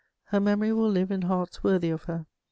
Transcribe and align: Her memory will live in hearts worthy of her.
Her 0.29 0.39
memory 0.39 0.73
will 0.73 0.89
live 0.89 1.11
in 1.11 1.21
hearts 1.21 1.63
worthy 1.63 1.91
of 1.91 2.05
her. 2.05 2.25